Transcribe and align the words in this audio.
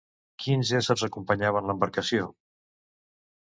Quins 0.43 0.71
éssers 0.79 1.03
acompanyaven 1.11 1.69
l'embarcació? 1.69 2.33